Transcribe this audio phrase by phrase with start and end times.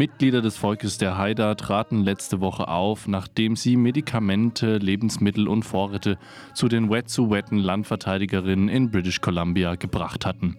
[0.00, 6.16] Mitglieder des Volkes der Haida traten letzte Woche auf, nachdem sie Medikamente, Lebensmittel und Vorräte
[6.54, 10.56] zu den Wet'suwet'en Landverteidigerinnen in British Columbia gebracht hatten.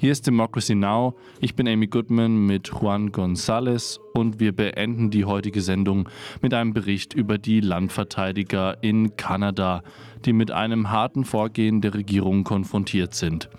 [0.00, 1.14] Hier ist Democracy Now.
[1.40, 6.08] Ich bin Amy Goodman mit Juan González und wir beenden die heutige Sendung
[6.40, 9.82] mit einem Bericht über die Landverteidiger in Kanada,
[10.24, 13.50] die mit einem harten Vorgehen der Regierung konfrontiert sind.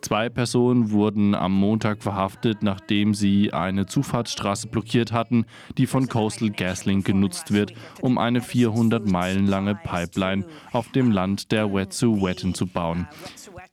[0.00, 5.44] Zwei Personen wurden am Montag verhaftet, nachdem sie eine Zufahrtsstraße blockiert hatten,
[5.76, 11.52] die von Coastal GasLink genutzt wird, um eine 400 Meilen lange Pipeline auf dem Land
[11.52, 13.08] der Wet'suwet'en zu bauen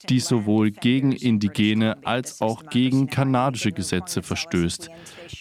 [0.09, 4.89] die sowohl gegen indigene als auch gegen kanadische Gesetze verstößt.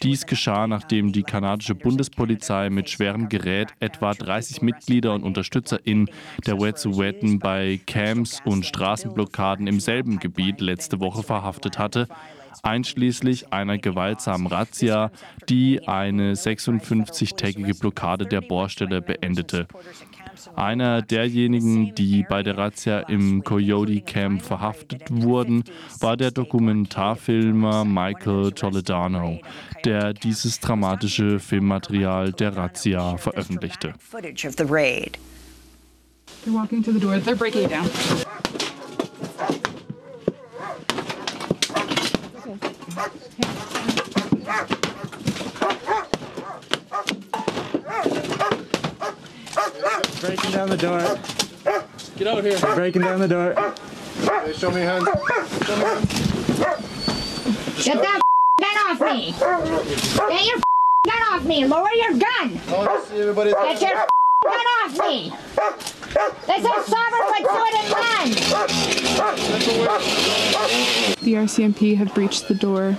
[0.03, 6.09] Dies geschah, nachdem die kanadische Bundespolizei mit schwerem Gerät etwa 30 Mitglieder und UnterstützerInnen
[6.47, 12.09] der Wet'suwet'en bei Camps und Straßenblockaden im selben Gebiet letzte Woche verhaftet hatte,
[12.65, 15.13] einschließlich einer gewaltsamen Razzia,
[15.49, 19.69] die eine 56-tägige Blockade der Bohrstelle beendete.
[20.57, 25.63] Einer derjenigen, die bei der Razzia im Coyote Camp verhaftet wurden,
[26.01, 29.39] war der Dokumentarfilmer Michael Toledano,
[29.85, 33.95] der dieses dramatische Filmmaterial der Razzia veröffentlichte.
[36.45, 37.17] They're walking to the door.
[37.21, 37.89] They're breaking it down.
[42.95, 43.19] Breaking
[50.53, 51.01] down the door.
[52.17, 52.57] Get out here.
[52.77, 53.59] Breaking down the door.
[54.23, 55.09] Okay, show me your hand.
[55.65, 56.09] Show me your hand.
[57.83, 58.21] Get that
[58.61, 59.35] gun off me.
[60.29, 60.61] Get your
[61.05, 61.65] gun off me.
[61.65, 62.61] Lower your gun.
[63.07, 63.51] see everybody.
[63.51, 64.07] Get your
[64.45, 65.33] gun off me.
[66.47, 67.29] This is sovereign
[67.91, 68.35] land.
[71.21, 72.97] The RCMP have breached the door.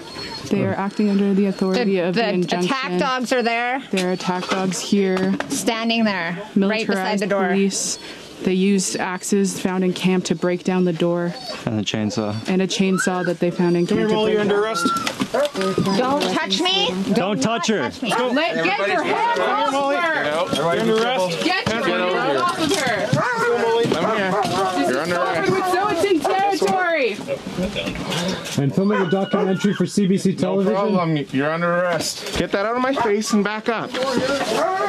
[0.50, 2.72] They are acting under the authority The, of the, the injunction.
[2.72, 7.48] attack dogs are there, There are attack dogs here, standing there, right beside the door.
[7.48, 7.98] police.
[8.44, 11.34] They used axes found in camp to break down the door,
[11.66, 12.36] And a chainsaw.
[12.50, 14.02] and a chainsaw that they found in camp.
[14.02, 14.86] to Molly, break you're under arrest.
[15.98, 16.90] Don't touch me.
[17.14, 17.80] Don't not touch her.
[17.90, 18.10] Touch me.
[18.14, 19.74] Let, get your hands off
[20.30, 20.56] of her!
[20.56, 21.44] You're under arrest.
[21.44, 23.08] Get your hands off of her!
[23.94, 24.32] Come here.
[24.90, 25.52] You're under arrest.
[25.52, 27.10] With Zootin territory!
[27.78, 30.74] And filming a documentary for CBC No television.
[30.74, 31.18] problem.
[31.32, 32.38] You're under arrest.
[32.38, 33.92] Get that out of my face and back up.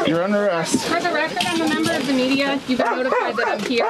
[0.06, 0.86] You're under arrest.
[0.86, 2.60] For the record, I'm a member of the media.
[2.68, 3.86] You've been notified that I'm here.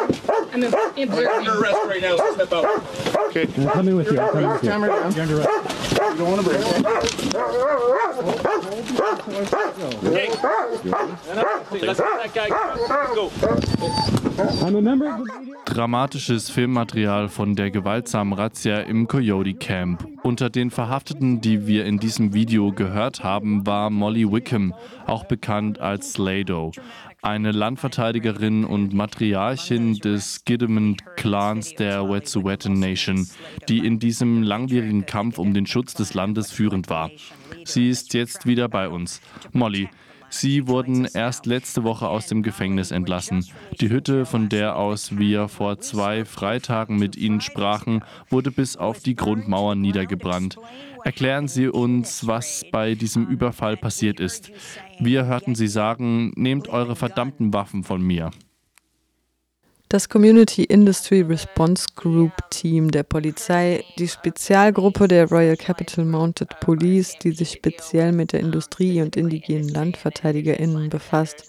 [0.53, 1.49] I'm observing.
[1.49, 2.83] arrest right now, so step out.
[3.29, 3.47] Okay.
[3.59, 4.19] I'm coming with you.
[4.21, 4.71] I'm coming with you.
[4.71, 5.13] Camera down.
[5.13, 5.93] You're under arrest.
[5.93, 7.67] You don't want to break.
[10.17, 10.31] Hey.
[11.87, 13.31] Let's let that guy go.
[14.65, 15.55] I'm a member of the media.
[15.67, 20.07] Dramatisches Filmmaterial von der gewaltsamen Razzia im Coyote Camp.
[20.23, 24.75] Unter den Verhafteten, die wir in diesem Video gehört haben, war Molly Wickham,
[25.07, 26.73] auch bekannt als Slado,
[27.23, 33.29] eine Landverteidigerin und Matriarchin des Gidimond Clans der Wet'suwet'en Nation,
[33.69, 37.11] die in diesem langwierigen Kampf um den Schutz des Landes führend war.
[37.65, 39.21] Sie ist jetzt wieder bei uns.
[39.53, 39.89] Molly,
[40.29, 43.45] Sie wurden erst letzte Woche aus dem Gefängnis entlassen.
[43.81, 49.01] Die Hütte, von der aus wir vor zwei Freitagen mit Ihnen sprachen, wurde bis auf
[49.01, 50.57] die Grundmauern niedergebrannt.
[51.05, 54.51] Erklären Sie uns, was bei diesem Überfall passiert ist.
[54.99, 58.31] Wir hörten Sie sagen, nehmt eure verdammten Waffen von mir.
[59.89, 67.15] Das Community Industry Response Group Team der Polizei, die Spezialgruppe der Royal Capital Mounted Police,
[67.23, 71.45] die sich speziell mit der Industrie und indigenen LandverteidigerInnen befasst,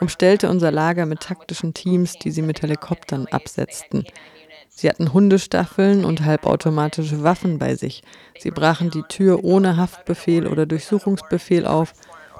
[0.00, 4.04] umstellte unser Lager mit taktischen Teams, die sie mit Helikoptern absetzten.
[4.70, 8.02] Sie hatten Hundestaffeln und halbautomatische Waffen bei sich.
[8.38, 11.92] Sie brachen die Tür ohne Haftbefehl oder Durchsuchungsbefehl auf,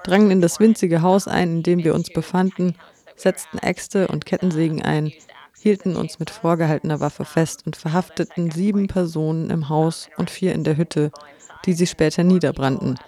[0.02, 2.75] drangen in das winzige Haus ein, in dem wir uns befanden,
[3.16, 5.12] setzten Äxte und Kettensägen ein,
[5.58, 10.64] hielten uns mit vorgehaltener Waffe fest und verhafteten sieben Personen im Haus und vier in
[10.64, 11.10] der Hütte,
[11.64, 12.98] die sie später niederbrannten.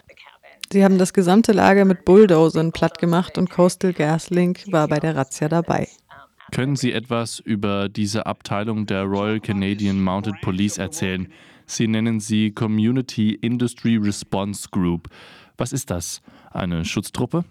[0.72, 5.48] Sie haben das gesamte Lager mit Bulldozern plattgemacht und Coastal GasLink war bei der Razzia
[5.48, 5.88] dabei.
[6.50, 11.28] Können Sie etwas über diese Abteilung der Royal Canadian Mounted Police erzählen?
[11.66, 15.08] Sie nennen sie Community Industry Response Group.
[15.58, 16.22] Was ist das?
[16.50, 17.44] Eine Schutztruppe?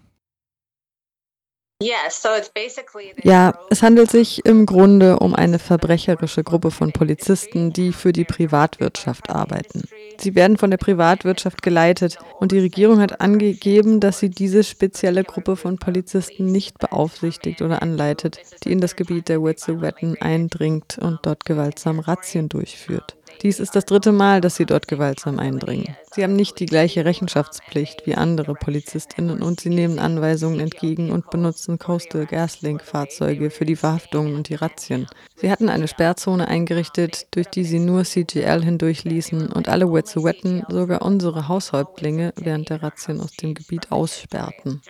[3.22, 8.24] Ja, es handelt sich im Grunde um eine verbrecherische Gruppe von Polizisten, die für die
[8.24, 9.84] Privatwirtschaft arbeiten.
[10.18, 15.22] Sie werden von der Privatwirtschaft geleitet und die Regierung hat angegeben, dass sie diese spezielle
[15.22, 21.20] Gruppe von Polizisten nicht beaufsichtigt oder anleitet, die in das Gebiet der Wet'suwet'en eindringt und
[21.22, 23.14] dort gewaltsam Razzien durchführt.
[23.42, 25.96] Dies ist das dritte Mal, dass sie dort gewaltsam eindringen.
[26.14, 31.30] Sie haben nicht die gleiche Rechenschaftspflicht wie andere Polizistinnen und sie nehmen Anweisungen entgegen und
[31.30, 35.06] benutzen Coastal GasLink-Fahrzeuge für die Verhaftungen und die Razzien.
[35.36, 41.02] Sie hatten eine Sperrzone eingerichtet, durch die sie nur CGL hindurchließen und alle Wet'suwet'en, sogar
[41.02, 44.82] unsere Haushäuptlinge, während der Razzien aus dem Gebiet aussperrten.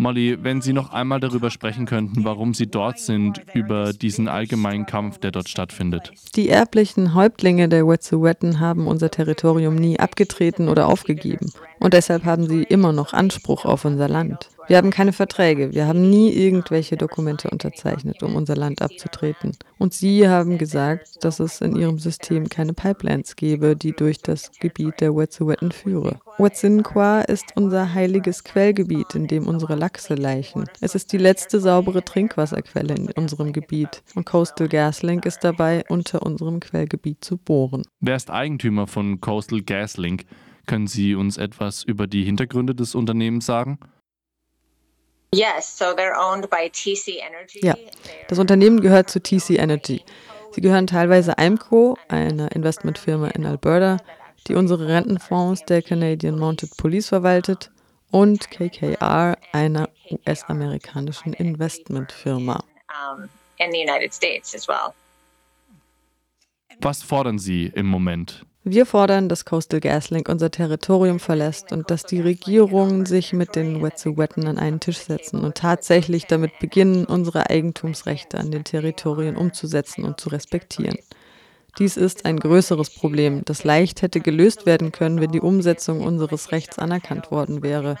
[0.00, 4.86] Molly, wenn Sie noch einmal darüber sprechen könnten, warum Sie dort sind, über diesen allgemeinen
[4.86, 6.12] Kampf, der dort stattfindet.
[6.34, 11.52] Die erblichen Häuptlinge der Wet'suwet'en haben unser Territorium nie abgetreten oder aufgegeben.
[11.80, 14.50] Und deshalb haben sie immer noch Anspruch auf unser Land.
[14.68, 19.56] Wir haben keine Verträge, wir haben nie irgendwelche Dokumente unterzeichnet, um unser Land abzutreten.
[19.78, 24.52] Und sie haben gesagt, dass es in ihrem System keine Pipelines gebe, die durch das
[24.60, 26.20] Gebiet der Wet'suwet'en führe.
[26.38, 30.66] Wet'suwet'en ist unser heiliges Quellgebiet, in dem unsere Lachse laichen.
[30.80, 34.04] Es ist die letzte saubere Trinkwasserquelle in unserem Gebiet.
[34.14, 37.82] Und Coastal GasLink ist dabei, unter unserem Quellgebiet zu bohren.
[38.00, 40.26] Wer ist Eigentümer von Coastal GasLink?
[40.70, 43.80] Können Sie uns etwas über die Hintergründe des Unternehmens sagen?
[45.34, 45.48] Ja,
[48.28, 50.04] das Unternehmen gehört zu TC Energy.
[50.52, 53.96] Sie gehören teilweise IMCO, einer Investmentfirma in Alberta,
[54.46, 57.72] die unsere Rentenfonds der Canadian Mounted Police verwaltet,
[58.12, 62.62] und KKR, einer US-amerikanischen Investmentfirma.
[66.80, 68.46] Was fordern Sie im Moment?
[68.62, 73.82] Wir fordern, dass Coastal GasLink unser Territorium verlässt und dass die Regierungen sich mit den
[73.82, 80.04] Wet'suwet'en an einen Tisch setzen und tatsächlich damit beginnen, unsere Eigentumsrechte an den Territorien umzusetzen
[80.04, 80.98] und zu respektieren.
[81.78, 86.52] Dies ist ein größeres Problem, das leicht hätte gelöst werden können, wenn die Umsetzung unseres
[86.52, 87.96] Rechts anerkannt worden wäre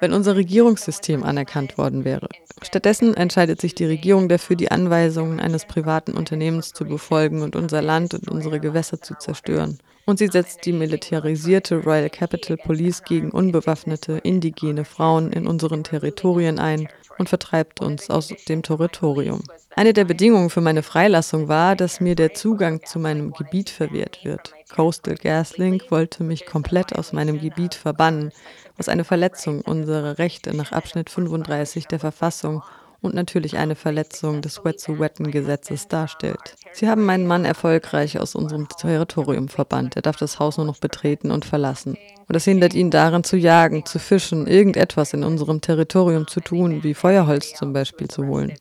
[0.00, 2.28] wenn unser Regierungssystem anerkannt worden wäre.
[2.62, 7.82] Stattdessen entscheidet sich die Regierung dafür, die Anweisungen eines privaten Unternehmens zu befolgen und unser
[7.82, 9.78] Land und unsere Gewässer zu zerstören.
[10.08, 16.58] Und sie setzt die militarisierte Royal Capital Police gegen unbewaffnete indigene Frauen in unseren Territorien
[16.58, 16.88] ein
[17.18, 19.42] und vertreibt uns aus dem Territorium.
[19.76, 24.20] Eine der Bedingungen für meine Freilassung war, dass mir der Zugang zu meinem Gebiet verwehrt
[24.24, 24.54] wird.
[24.74, 28.32] Coastal GasLink wollte mich komplett aus meinem Gebiet verbannen,
[28.78, 32.62] was eine Verletzung unserer Rechte nach Abschnitt 35 der Verfassung
[33.00, 36.56] und natürlich eine Verletzung des Wet'suwet'en-Gesetzes darstellt.
[36.72, 39.96] Sie haben meinen Mann erfolgreich aus unserem Territorium verbannt.
[39.96, 41.96] Er darf das Haus nur noch betreten und verlassen.
[42.26, 46.82] Und das hindert ihn daran zu jagen, zu fischen, irgendetwas in unserem Territorium zu tun,
[46.82, 48.54] wie Feuerholz zum Beispiel zu holen.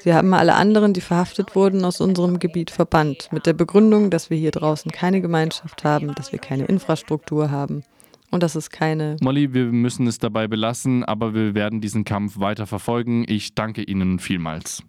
[0.00, 4.30] Sie haben alle anderen, die verhaftet wurden, aus unserem Gebiet verbannt, mit der Begründung, dass
[4.30, 7.82] wir hier draußen keine Gemeinschaft haben, dass wir keine Infrastruktur haben
[8.30, 9.16] und dass es keine.
[9.20, 13.24] Molly, wir müssen es dabei belassen, aber wir werden diesen Kampf weiter verfolgen.
[13.26, 14.82] Ich danke Ihnen vielmals.